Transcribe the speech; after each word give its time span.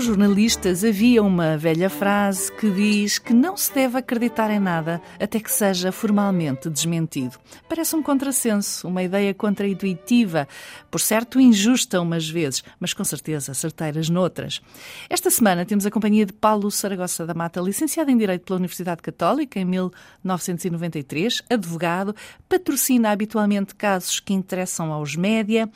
Os 0.00 0.06
jornalistas 0.06 0.82
havia 0.82 1.22
uma 1.22 1.58
velha 1.58 1.90
frase 1.90 2.50
que 2.52 2.70
diz 2.70 3.18
que 3.18 3.34
não 3.34 3.54
se 3.54 3.70
deve 3.74 3.98
acreditar 3.98 4.50
em 4.50 4.58
nada 4.58 4.98
até 5.20 5.38
que 5.38 5.52
seja 5.52 5.92
formalmente 5.92 6.70
desmentido. 6.70 7.36
Parece 7.68 7.94
um 7.94 8.02
contrassenso, 8.02 8.88
uma 8.88 9.02
ideia 9.02 9.34
contraintuitiva, 9.34 10.48
por 10.90 11.02
certo 11.02 11.38
injusta 11.38 12.00
umas 12.00 12.26
vezes, 12.26 12.64
mas 12.78 12.94
com 12.94 13.04
certeza 13.04 13.52
certeiras 13.52 14.08
noutras. 14.08 14.62
Esta 15.10 15.28
semana 15.28 15.66
temos 15.66 15.84
a 15.84 15.90
companhia 15.90 16.24
de 16.24 16.32
Paulo 16.32 16.70
Saragossa 16.70 17.26
da 17.26 17.34
Mata, 17.34 17.60
licenciado 17.60 18.10
em 18.10 18.16
Direito 18.16 18.46
pela 18.46 18.58
Universidade 18.58 19.02
Católica 19.02 19.60
em 19.60 19.66
1993, 19.66 21.42
advogado, 21.50 22.16
patrocina 22.48 23.10
habitualmente 23.10 23.74
casos 23.74 24.18
que 24.18 24.32
interessam 24.32 24.94
aos 24.94 25.14
média 25.14 25.68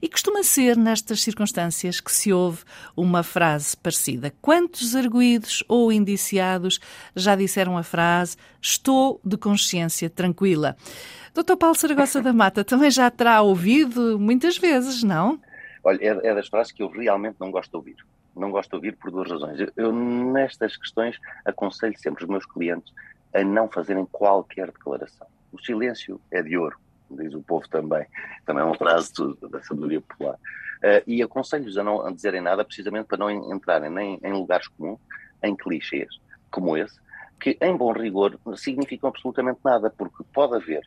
e 0.00 0.08
costuma 0.08 0.44
ser 0.44 0.76
nestas 0.76 1.20
circunstâncias 1.20 1.98
que 1.98 2.12
se 2.12 2.32
ouve 2.32 2.60
uma 2.96 3.24
frase 3.24 3.71
frase 3.72 3.76
parecida. 3.76 4.32
Quantos 4.40 4.94
arguídos 4.94 5.64
ou 5.68 5.92
indiciados 5.92 6.78
já 7.14 7.34
disseram 7.34 7.76
a 7.76 7.82
frase 7.82 8.36
estou 8.60 9.20
de 9.24 9.36
consciência 9.36 10.08
tranquila? 10.08 10.76
Doutor 11.34 11.56
Paulo 11.56 11.74
Saragossa 11.74 12.20
da 12.20 12.32
Mata 12.32 12.62
também 12.64 12.90
já 12.90 13.10
terá 13.10 13.40
ouvido 13.42 14.18
muitas 14.18 14.58
vezes, 14.58 15.02
não? 15.02 15.40
Olha, 15.84 15.98
é, 16.00 16.28
é 16.28 16.34
das 16.34 16.48
frases 16.48 16.72
que 16.72 16.82
eu 16.82 16.88
realmente 16.88 17.36
não 17.40 17.50
gosto 17.50 17.70
de 17.70 17.76
ouvir. 17.76 17.96
Não 18.36 18.50
gosto 18.50 18.70
de 18.70 18.76
ouvir 18.76 18.96
por 18.96 19.10
duas 19.10 19.30
razões. 19.30 19.60
Eu, 19.60 19.72
eu, 19.76 19.92
nestas 19.92 20.76
questões, 20.76 21.18
aconselho 21.44 21.98
sempre 21.98 22.24
os 22.24 22.30
meus 22.30 22.46
clientes 22.46 22.92
a 23.34 23.42
não 23.42 23.68
fazerem 23.68 24.06
qualquer 24.06 24.66
declaração. 24.66 25.26
O 25.52 25.58
silêncio 25.60 26.20
é 26.30 26.42
de 26.42 26.56
ouro, 26.56 26.78
diz 27.10 27.34
o 27.34 27.42
povo 27.42 27.68
também. 27.68 28.06
Também 28.46 28.62
é 28.62 28.66
uma 28.66 28.76
frase 28.76 29.12
da 29.50 29.62
sabedoria 29.62 30.00
popular. 30.00 30.38
Uh, 30.82 31.02
e 31.06 31.22
aconselho-os 31.22 31.78
a 31.78 31.84
não 31.84 32.04
a 32.04 32.10
dizerem 32.10 32.40
nada 32.40 32.64
precisamente 32.64 33.06
para 33.06 33.18
não 33.18 33.30
entrarem 33.30 33.88
nem 33.88 34.18
em 34.22 34.32
lugares 34.32 34.66
comuns, 34.66 34.98
em 35.42 35.54
clichês 35.54 36.08
como 36.50 36.76
esse, 36.76 36.98
que 37.40 37.56
em 37.60 37.76
bom 37.76 37.92
rigor 37.92 38.38
significam 38.56 39.08
absolutamente 39.08 39.60
nada, 39.64 39.90
porque 39.90 40.24
pode 40.32 40.56
haver 40.56 40.82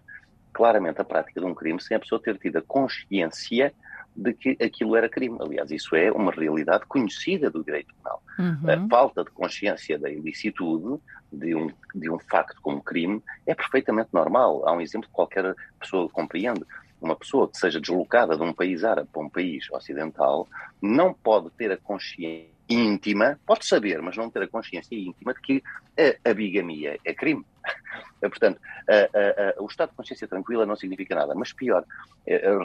claramente 0.54 1.02
a 1.02 1.04
prática 1.04 1.42
de 1.42 1.46
um 1.46 1.54
crime 1.54 1.82
sem 1.82 1.98
a 1.98 2.00
pessoa 2.00 2.22
ter 2.22 2.38
tido 2.38 2.58
a 2.58 2.62
consciência 2.62 3.74
de 4.16 4.34
que 4.34 4.58
aquilo 4.64 4.96
era 4.96 5.10
crime. 5.10 5.38
Aliás, 5.42 5.70
isso 5.72 5.96
é 5.96 6.10
uma 6.12 6.32
realidade 6.32 6.86
conhecida 6.86 7.50
do 7.50 7.64
direito 7.64 7.94
penal. 7.96 8.24
Uhum. 8.40 8.70
A 8.70 8.88
falta 8.88 9.24
de 9.26 9.32
consciência 9.32 10.00
da 10.00 10.10
ilicitude 10.10 11.02
de 11.32 11.54
um, 11.54 11.70
de 11.94 12.10
um 12.10 12.18
facto 12.20 12.62
como 12.62 12.82
crime 12.82 13.22
é 13.46 13.54
perfeitamente 13.54 14.10
normal. 14.14 14.66
Há 14.66 14.72
um 14.72 14.80
exemplo 14.80 15.10
que 15.10 15.14
qualquer 15.14 15.54
pessoa 15.80 16.08
compreende 16.10 16.64
uma 17.06 17.16
pessoa 17.16 17.48
que 17.48 17.58
seja 17.58 17.80
deslocada 17.80 18.36
de 18.36 18.44
um 18.44 18.54
país 18.54 18.84
árabe 18.84 19.10
para 19.12 19.22
um 19.22 19.30
país 19.30 19.70
ocidental 19.72 20.48
não 20.82 21.14
pode 21.14 21.50
ter 21.52 21.72
a 21.72 21.78
consciência 21.78 22.56
íntima, 22.68 23.40
pode 23.46 23.66
saber, 23.66 24.02
mas 24.02 24.18
não 24.18 24.30
ter 24.30 24.42
a 24.44 24.48
consciência 24.48 24.96
íntima 24.96 25.34
de 25.34 25.42
que 25.42 25.64
a, 25.98 26.30
a 26.30 26.34
bigamia 26.34 27.00
é 27.06 27.14
crime. 27.14 27.46
Portanto, 28.20 28.60
a, 28.90 29.60
a, 29.60 29.64
o 29.64 29.68
estado 29.68 29.90
de 29.92 29.96
consciência 29.96 30.28
tranquila 30.28 30.66
não 30.66 30.76
significa 30.76 31.16
nada. 31.16 31.36
Mas 31.36 31.54
pior, 31.54 31.86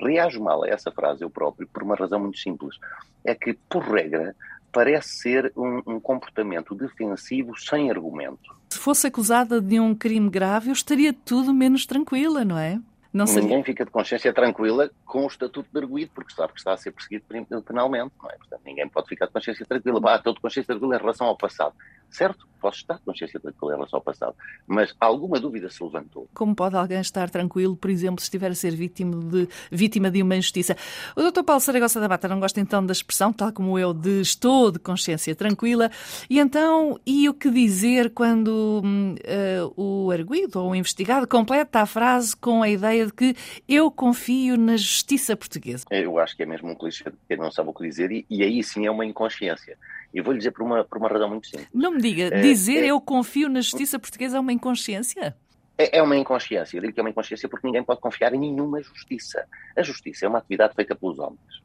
reajo 0.03 0.43
mal 0.43 0.65
a 0.65 0.69
essa 0.69 0.91
frase 0.91 1.23
eu 1.23 1.31
próprio 1.31 1.69
por 1.69 1.83
uma 1.83 1.95
razão 1.95 2.19
muito 2.19 2.39
simples. 2.39 2.77
É 3.25 3.35
que, 3.35 3.53
por 3.69 3.83
regra, 3.83 4.35
parece 4.73 5.19
ser 5.19 5.53
um, 5.57 5.83
um 5.87 6.01
comportamento 6.01 6.75
defensivo 6.75 7.59
sem 7.59 7.91
argumento. 7.91 8.55
Se 8.71 8.79
fosse 8.79 9.07
acusada 9.07 9.61
de 9.61 9.79
um 9.81 9.95
crime 9.95 10.31
grave, 10.31 10.71
eu 10.71 10.73
estaria 10.73 11.13
tudo 11.13 11.53
menos 11.53 11.85
tranquila, 11.85 12.45
não 12.45 12.59
é? 12.59 12.81
Não 13.13 13.25
Ninguém 13.25 13.65
fica 13.65 13.85
de 13.85 13.91
consciência 13.91 14.33
tranquila 14.33 14.89
com 15.05 15.25
o 15.25 15.27
estatuto 15.27 15.69
de 15.73 15.79
arguído, 15.81 16.13
porque 16.15 16.33
sabe 16.33 16.53
que 16.53 16.61
está 16.61 16.73
a 16.73 16.77
ser 16.77 16.93
perseguido 16.93 17.25
penalmente, 17.63 18.13
não 18.23 18.31
é? 18.31 18.37
Portanto, 18.37 18.61
ninguém 18.65 18.89
pode 18.89 19.09
ficar 19.09 19.27
de 19.27 19.33
consciência 19.33 19.67
tranquila. 19.67 20.01
Ah, 20.05 20.17
estou 20.17 20.33
de 20.33 20.41
consciência 20.41 20.73
tranquila 20.73 20.95
em 20.95 21.01
relação 21.01 21.27
ao 21.27 21.37
passado. 21.37 21.75
Certo, 22.11 22.47
posso 22.61 22.79
estar 22.79 22.99
tranquila 22.99 23.73
em 23.73 23.77
relação 23.77 23.99
ao 23.99 24.03
passado, 24.03 24.35
mas 24.67 24.95
alguma 25.01 25.41
dúvida 25.41 25.71
se 25.71 25.83
levantou. 25.83 26.29
Como 26.35 26.55
pode 26.55 26.77
alguém 26.77 27.01
estar 27.01 27.31
tranquilo, 27.31 27.77
por 27.77 27.91
exemplo, 27.91 28.21
se 28.21 28.25
estiver 28.25 28.51
a 28.51 28.55
ser 28.55 28.73
vítima 28.73 29.17
de, 29.17 29.49
vítima 29.71 30.11
de 30.11 30.23
uma 30.23 30.37
injustiça? 30.37 30.77
O 31.17 31.23
Dr. 31.23 31.43
Paulo 31.43 31.61
Saragossa 31.61 32.01
da 32.01 32.09
Mata 32.09 32.29
não 32.29 32.39
gosta 32.39 32.61
então 32.61 32.85
da 32.85 32.93
expressão, 32.93 33.33
tal 33.33 33.53
como 33.53 33.79
eu, 33.79 33.95
de 33.95 34.21
estou 34.21 34.71
de 34.71 34.79
consciência 34.79 35.35
tranquila. 35.35 35.91
E 36.29 36.39
então, 36.39 37.01
e 37.07 37.29
o 37.29 37.35
que 37.35 37.51
dizer 37.51 38.11
quando 38.11 38.83
uh, 38.85 39.73
o 39.81 40.11
arguído 40.11 40.61
ou 40.61 40.71
o 40.71 40.75
investigado 40.75 41.27
completa 41.27 41.81
a 41.81 41.87
frase 41.87 42.37
com 42.37 42.63
a 42.63 42.69
ideia 42.69 43.07
de 43.07 43.13
que 43.13 43.35
eu 43.69 43.91
confio 43.91 44.57
na 44.57 44.77
justiça 44.77 45.37
portuguesa? 45.37 45.85
Eu 45.91 46.19
acho 46.19 46.37
que 46.37 46.43
é 46.43 46.47
mesmo 46.47 46.71
um 46.71 46.75
clichê 46.75 47.05
de 47.05 47.17
quem 47.27 47.37
não 47.37 47.51
sabe 47.51 47.71
o 47.71 47.73
que 47.73 47.87
dizer 47.87 48.11
e, 48.11 48.27
e 48.29 48.43
aí 48.43 48.63
sim 48.63 48.87
é 48.87 48.91
uma 48.91 49.07
inconsciência. 49.07 49.79
E 50.13 50.21
vou-lhe 50.21 50.39
dizer 50.39 50.51
por 50.51 50.63
uma, 50.63 50.85
por 50.85 50.99
uma 50.99 51.09
razão 51.09 51.29
muito 51.29 51.47
simples. 51.47 51.69
Não 51.73 51.93
me 51.93 52.01
diga, 52.01 52.35
é, 52.35 52.41
dizer 52.41 52.85
é, 52.85 52.87
eu 52.87 53.01
confio 53.01 53.49
na 53.49 53.61
justiça 53.61 53.99
portuguesa 53.99 54.37
é 54.37 54.41
uma 54.41 54.53
inconsciência? 54.53 55.37
É, 55.79 55.99
é 55.99 56.03
uma 56.03 56.17
inconsciência. 56.17 56.77
Eu 56.77 56.83
digo 56.83 56.95
que 56.95 57.01
é 57.01 57.03
uma 57.03 57.11
inconsciência 57.11 57.49
porque 57.49 57.67
ninguém 57.67 57.85
pode 57.85 58.01
confiar 58.01 58.35
em 58.35 58.39
nenhuma 58.39 58.83
justiça. 58.83 59.47
A 59.77 59.83
justiça 59.83 60.27
é 60.27 60.29
uma 60.29 60.39
atividade 60.39 60.75
feita 60.75 60.95
pelos 60.95 61.19
homens. 61.19 61.63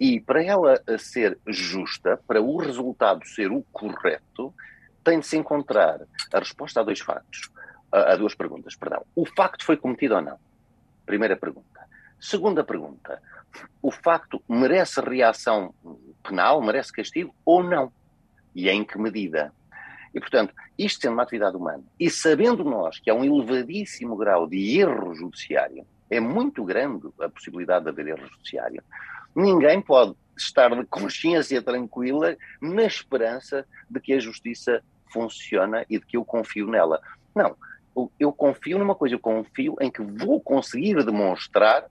E 0.00 0.20
para 0.20 0.42
ela 0.42 0.82
ser 0.98 1.38
justa, 1.46 2.18
para 2.26 2.42
o 2.42 2.56
resultado 2.56 3.24
ser 3.26 3.52
o 3.52 3.62
correto, 3.72 4.52
tem 5.04 5.20
de 5.20 5.26
se 5.26 5.36
encontrar 5.36 6.00
a 6.32 6.38
resposta 6.38 6.80
a 6.80 6.82
dois 6.82 7.00
factos, 7.00 7.50
a, 7.92 8.12
a 8.12 8.16
duas 8.16 8.34
perguntas, 8.34 8.74
perdão. 8.74 9.04
O 9.14 9.24
facto 9.24 9.64
foi 9.64 9.76
cometido 9.76 10.16
ou 10.16 10.22
não? 10.22 10.38
Primeira 11.06 11.36
pergunta. 11.36 11.84
Segunda 12.18 12.64
pergunta, 12.64 13.20
o 13.82 13.90
facto 13.90 14.42
merece 14.48 15.00
reação 15.00 15.74
penal, 16.26 16.60
merece 16.60 16.92
castigo 16.92 17.34
ou 17.44 17.62
não? 17.62 17.92
E 18.54 18.68
em 18.68 18.82
que 18.84 18.98
medida? 18.98 19.52
E, 20.14 20.20
portanto, 20.20 20.54
isto 20.78 21.02
sendo 21.02 21.14
uma 21.14 21.22
atividade 21.22 21.56
humana, 21.56 21.82
e 21.98 22.08
sabendo 22.08 22.64
nós 22.64 22.98
que 22.98 23.10
há 23.10 23.14
um 23.14 23.24
elevadíssimo 23.24 24.16
grau 24.16 24.46
de 24.46 24.78
erro 24.78 25.14
judiciário, 25.14 25.84
é 26.10 26.20
muito 26.20 26.64
grande 26.64 27.08
a 27.20 27.28
possibilidade 27.28 27.84
de 27.84 27.90
haver 27.90 28.08
erro 28.08 28.26
judiciário, 28.28 28.82
ninguém 29.34 29.80
pode 29.80 30.14
estar 30.36 30.74
de 30.74 30.84
consciência 30.86 31.60
tranquila 31.60 32.36
na 32.60 32.84
esperança 32.84 33.66
de 33.90 34.00
que 34.00 34.12
a 34.12 34.20
justiça 34.20 34.82
funciona 35.12 35.84
e 35.88 35.98
de 35.98 36.06
que 36.06 36.16
eu 36.16 36.24
confio 36.24 36.66
nela. 36.68 37.00
Não, 37.34 37.56
eu 38.18 38.32
confio 38.32 38.78
numa 38.78 38.94
coisa, 38.94 39.14
eu 39.14 39.20
confio 39.20 39.76
em 39.80 39.90
que 39.90 40.02
vou 40.02 40.40
conseguir 40.40 41.04
demonstrar 41.04 41.86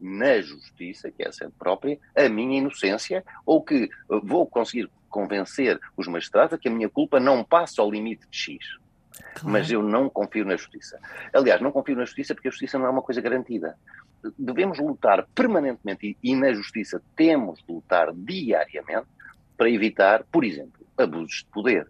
na 0.00 0.40
justiça, 0.40 1.10
que 1.10 1.22
é 1.22 1.28
a 1.28 1.32
sede 1.32 1.52
própria, 1.58 1.98
a 2.14 2.28
minha 2.28 2.58
inocência, 2.58 3.24
ou 3.44 3.62
que 3.62 3.84
eh, 3.84 4.20
vou 4.22 4.46
conseguir 4.46 4.90
convencer 5.08 5.80
os 5.96 6.06
magistrados 6.06 6.54
a 6.54 6.58
que 6.58 6.68
a 6.68 6.70
minha 6.70 6.88
culpa 6.88 7.18
não 7.18 7.42
passa 7.42 7.80
ao 7.80 7.90
limite 7.90 8.26
de 8.30 8.36
X. 8.36 8.78
Claro. 9.34 9.48
Mas 9.50 9.70
eu 9.70 9.82
não 9.82 10.10
confio 10.10 10.44
na 10.44 10.56
justiça. 10.56 10.98
Aliás, 11.32 11.60
não 11.60 11.72
confio 11.72 11.96
na 11.96 12.04
justiça 12.04 12.34
porque 12.34 12.48
a 12.48 12.50
justiça 12.50 12.78
não 12.78 12.86
é 12.86 12.90
uma 12.90 13.02
coisa 13.02 13.20
garantida. 13.20 13.78
Devemos 14.38 14.78
lutar 14.78 15.26
permanentemente 15.34 16.16
e, 16.22 16.32
e 16.32 16.36
na 16.36 16.52
justiça 16.52 17.02
temos 17.14 17.58
de 17.60 17.72
lutar 17.72 18.12
diariamente 18.12 19.06
para 19.56 19.70
evitar, 19.70 20.24
por 20.24 20.44
exemplo, 20.44 20.86
abusos 20.98 21.38
de 21.38 21.46
poder, 21.46 21.88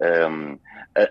um, 0.00 0.58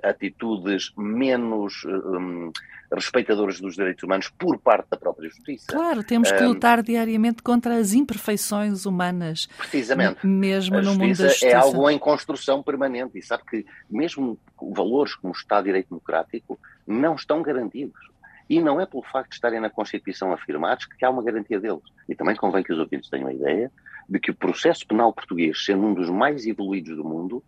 atitudes 0.04 0.92
menos 0.98 1.84
um, 1.86 2.52
respeitadoras 2.92 3.60
dos 3.60 3.76
direitos 3.76 4.04
humanos 4.04 4.30
por 4.30 4.58
parte 4.58 4.90
da 4.90 4.98
própria 4.98 5.30
justiça. 5.30 5.66
Claro, 5.68 6.04
temos 6.04 6.32
que 6.32 6.44
lutar 6.44 6.80
um, 6.80 6.84
diariamente 6.84 7.44
contra 7.44 7.76
as 7.76 7.94
imperfeições 7.94 8.86
humanas. 8.86 9.48
Precisamente. 9.58 10.26
Mesmo 10.26 10.82
no 10.82 10.94
mundo 10.94 11.18
da 11.18 11.28
justiça. 11.28 11.48
É 11.48 11.54
algo 11.54 11.90
em 11.90 12.00
construção 12.00 12.64
permanente 12.64 13.18
e 13.18 13.22
sabe 13.22 13.44
que 13.50 13.66
mesmo 13.90 14.40
valores 14.60 15.16
como 15.16 15.34
o 15.34 15.36
Estado 15.36 15.64
de 15.64 15.70
Direito 15.70 15.90
Democrático 15.90 16.60
não 16.86 17.16
estão 17.16 17.42
garantidos. 17.42 18.08
E 18.50 18.62
não 18.62 18.80
é 18.80 18.86
pelo 18.86 19.04
facto 19.04 19.30
de 19.30 19.36
estarem 19.36 19.60
na 19.60 19.70
Constituição 19.70 20.32
afirmados 20.32 20.86
que 20.86 21.04
há 21.04 21.10
uma 21.10 21.22
garantia 21.22 21.60
deles. 21.60 21.84
E 22.08 22.16
também 22.16 22.36
convém 22.36 22.64
que 22.64 22.72
os 22.72 22.80
ouvintes 22.80 23.10
tenham 23.10 23.28
a 23.28 23.34
ideia 23.34 23.70
de 24.08 24.20
que 24.20 24.32
o 24.32 24.36
processo 24.36 24.88
penal 24.88 25.12
português, 25.12 25.66
sendo 25.66 25.86
um 25.86 25.94
dos 25.94 26.10
mais 26.10 26.46
evoluídos 26.46 26.96
do 26.96 27.04
mundo, 27.04 27.44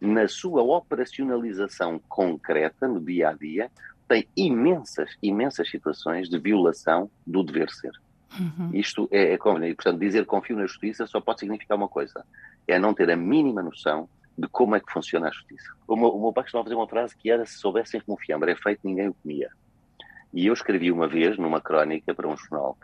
na 0.00 0.26
sua 0.26 0.62
operacionalização 0.62 2.00
concreta, 2.08 2.88
no 2.88 3.00
dia 3.00 3.30
a 3.30 3.32
dia, 3.32 3.70
tem 4.08 4.26
imensas, 4.36 5.10
imensas 5.22 5.70
situações 5.70 6.28
de 6.28 6.38
violação 6.38 7.10
do 7.26 7.42
dever 7.42 7.70
ser. 7.70 7.92
Uhum. 8.38 8.70
Isto 8.72 9.08
é, 9.10 9.34
é 9.34 9.38
conveniente. 9.38 9.76
Portanto, 9.76 10.00
dizer 10.00 10.24
confio 10.24 10.56
na 10.56 10.66
justiça 10.66 11.06
só 11.06 11.20
pode 11.20 11.40
significar 11.40 11.76
uma 11.76 11.88
coisa: 11.88 12.24
é 12.66 12.78
não 12.78 12.94
ter 12.94 13.10
a 13.10 13.16
mínima 13.16 13.62
noção 13.62 14.08
de 14.38 14.48
como 14.48 14.74
é 14.74 14.80
que 14.80 14.90
funciona 14.90 15.28
a 15.28 15.30
justiça. 15.30 15.70
O 15.86 15.96
meu, 15.96 16.08
o 16.08 16.20
meu 16.20 16.32
pai 16.32 16.44
costumava 16.44 16.64
fazer 16.64 16.76
uma 16.76 16.88
frase 16.88 17.16
que 17.16 17.30
era: 17.30 17.44
se 17.44 17.58
soubessem 17.58 18.00
como 18.00 18.18
fiambre 18.18 18.52
é 18.52 18.56
feito, 18.56 18.80
ninguém 18.84 19.08
o 19.08 19.14
comia. 19.14 19.50
E 20.32 20.46
eu 20.46 20.52
escrevi 20.52 20.92
uma 20.92 21.08
vez, 21.08 21.36
numa 21.36 21.60
crónica 21.60 22.14
para 22.14 22.28
um 22.28 22.36
jornal 22.36 22.78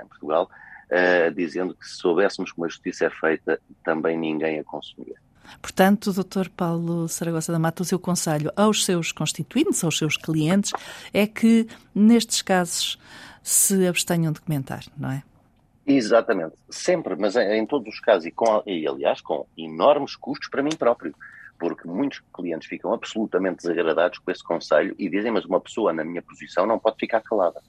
em 0.00 0.06
Portugal, 0.06 0.48
uh, 0.86 1.34
dizendo 1.34 1.74
que 1.74 1.86
se 1.86 1.96
soubéssemos 1.96 2.52
como 2.52 2.66
a 2.66 2.68
justiça 2.68 3.06
é 3.06 3.10
feita, 3.10 3.60
também 3.84 4.16
ninguém 4.16 4.60
a 4.60 4.64
consumia. 4.64 5.16
Portanto, 5.60 6.12
Dr. 6.12 6.48
Paulo 6.56 7.08
Saragossa 7.08 7.52
da 7.52 7.58
Mata, 7.58 7.82
o 7.82 7.86
seu 7.86 7.98
conselho 7.98 8.50
aos 8.56 8.84
seus 8.84 9.12
constituintes, 9.12 9.82
aos 9.84 9.98
seus 9.98 10.16
clientes, 10.16 10.72
é 11.12 11.26
que 11.26 11.66
nestes 11.94 12.42
casos 12.42 12.98
se 13.42 13.86
abstenham 13.86 14.32
de 14.32 14.40
comentar, 14.40 14.84
não 14.96 15.10
é? 15.10 15.22
Exatamente, 15.86 16.54
sempre, 16.70 17.14
mas 17.14 17.36
em, 17.36 17.66
todos 17.66 17.92
os 17.92 18.00
casos, 18.00 18.24
e, 18.24 18.30
com, 18.30 18.62
e 18.66 18.88
aliás 18.88 19.20
com 19.20 19.46
enormes 19.56 20.16
custos 20.16 20.48
para 20.48 20.62
mim 20.62 20.74
próprio, 20.74 21.14
porque 21.58 21.86
muitos 21.86 22.22
clientes 22.32 22.66
ficam 22.66 22.92
absolutamente 22.92 23.58
desagradados 23.58 24.18
com 24.18 24.30
esse 24.30 24.42
conselho 24.42 24.94
e 24.98 25.10
dizem, 25.10 25.30
mas 25.30 25.44
uma 25.44 25.60
pessoa 25.60 25.92
na 25.92 26.02
minha 26.02 26.22
posição 26.22 26.66
não 26.66 26.78
pode 26.78 26.96
ficar 26.98 27.20
calada. 27.20 27.60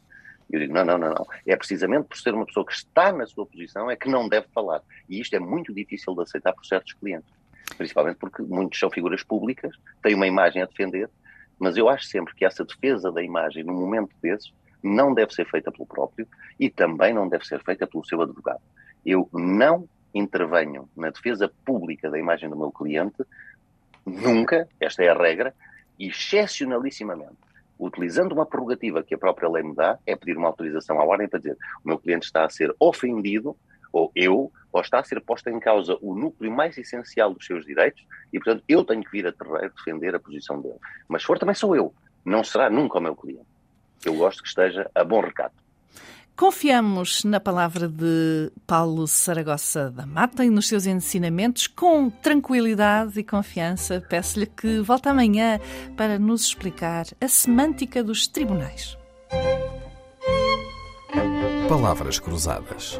Eu 0.50 0.60
digo, 0.60 0.74
não, 0.74 0.86
não, 0.86 0.98
não, 0.98 1.10
não. 1.10 1.26
É 1.46 1.56
precisamente 1.56 2.08
por 2.08 2.18
ser 2.18 2.34
uma 2.34 2.46
pessoa 2.46 2.66
que 2.66 2.74
está 2.74 3.12
na 3.12 3.26
sua 3.26 3.46
posição 3.46 3.90
é 3.90 3.96
que 3.96 4.08
não 4.08 4.30
deve 4.30 4.48
falar. 4.54 4.82
E 5.10 5.20
isto 5.20 5.36
é 5.36 5.40
muito 5.40 5.74
difícil 5.74 6.14
de 6.14 6.22
aceitar 6.22 6.54
por 6.54 6.66
certos 6.66 6.94
clientes. 6.94 7.30
Principalmente 7.78 8.18
porque 8.18 8.42
muitos 8.44 8.80
são 8.80 8.90
figuras 8.90 9.24
públicas, 9.24 9.76
têm 10.02 10.16
uma 10.16 10.28
imagem 10.28 10.62
a 10.62 10.66
defender, 10.66 11.10
mas 11.58 11.78
eu 11.78 11.90
acho 11.90 12.06
sempre 12.06 12.36
que 12.36 12.46
essa 12.46 12.64
defesa 12.64 13.12
da 13.12 13.24
imagem, 13.24 13.64
num 13.64 13.74
momento 13.74 14.16
desses, 14.22 14.54
não 14.84 15.14
deve 15.14 15.34
ser 15.34 15.50
feita 15.50 15.72
pelo 15.72 15.86
próprio 15.86 16.28
e 16.60 16.70
também 16.70 17.14
não 17.14 17.28
deve 17.28 17.46
ser 17.46 17.64
feita 17.64 17.88
pelo 17.88 18.06
seu 18.06 18.22
advogado. 18.22 18.62
Eu 19.06 19.28
não 19.34 19.88
intervenho 20.14 20.88
na 20.96 21.10
defesa 21.10 21.52
pública 21.66 22.10
da 22.10 22.18
imagem 22.18 22.50
do 22.50 22.58
meu 22.58 22.72
cliente, 22.72 23.24
nunca, 24.06 24.68
esta 24.80 25.04
é 25.04 25.10
a 25.10 25.18
regra, 25.18 25.54
e 26.00 26.08
excepcionalissimamente, 26.08 27.36
utilizando 27.78 28.32
uma 28.32 28.46
prerrogativa 28.46 29.04
que 29.04 29.14
a 29.14 29.18
própria 29.18 29.50
lei 29.50 29.64
me 29.64 29.76
dá, 29.76 29.98
é 30.06 30.16
pedir 30.16 30.38
uma 30.38 30.48
autorização 30.48 31.00
à 31.00 31.04
ordem 31.04 31.28
para 31.28 31.40
dizer 31.40 31.58
o 31.84 31.88
meu 31.88 31.98
cliente 31.98 32.26
está 32.26 32.46
a 32.46 32.50
ser 32.50 32.74
ofendido, 32.80 33.58
ou 33.96 34.12
eu, 34.16 34.52
ou 34.72 34.82
está 34.82 35.00
a 35.00 35.04
ser 35.04 35.22
posta 35.22 35.50
em 35.50 35.60
causa 35.60 35.98
o 36.02 36.16
núcleo 36.16 36.52
mais 36.52 36.78
essencial 36.78 37.34
dos 37.34 37.46
seus 37.46 37.66
direitos, 37.66 38.06
e 38.32 38.40
portanto 38.40 38.64
eu 38.68 38.84
tenho 38.84 39.04
que 39.04 39.12
vir 39.12 39.28
a 39.28 39.32
terreiro 39.32 39.74
defender 39.76 40.14
a 40.14 40.20
posição 40.20 40.62
dele. 40.62 40.80
Mas 41.08 41.22
se 41.22 41.28
for 41.28 41.40
também 41.40 41.56
sou 41.56 41.76
eu, 41.76 41.94
não 42.24 42.44
será 42.44 42.70
nunca 42.70 42.98
o 42.98 43.02
meu 43.02 43.16
cliente 43.16 43.56
eu 44.06 44.16
gosto 44.16 44.44
que 44.44 44.50
esteja 44.50 44.90
a 44.94 45.04
bom 45.04 45.22
recado. 45.22 45.54
Confiamos 46.36 47.24
na 47.24 47.40
palavra 47.40 47.88
de 47.88 48.52
Paulo 48.68 49.08
Saragossa 49.08 49.90
da 49.90 50.06
Mata 50.06 50.44
e 50.44 50.50
nos 50.50 50.68
seus 50.68 50.86
ensinamentos 50.86 51.66
com 51.66 52.10
tranquilidade 52.10 53.18
e 53.18 53.24
confiança. 53.24 54.06
Peço-lhe 54.10 54.46
que 54.46 54.82
volte 54.82 55.08
amanhã 55.08 55.60
para 55.96 56.20
nos 56.20 56.44
explicar 56.44 57.06
a 57.22 57.28
semântica 57.30 58.04
dos 58.04 58.28
tribunais. 58.28 58.98
Palavras 61.70 62.20
Cruzadas, 62.20 63.00